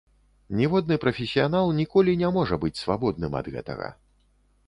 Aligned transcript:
Ніводны 0.59 0.95
прафесіянал 1.03 1.67
ніколі 1.81 2.15
не 2.23 2.29
можа 2.39 2.59
быць 2.65 2.73
свабодным 2.83 3.37
ад 3.43 3.53
гэтага. 3.57 3.93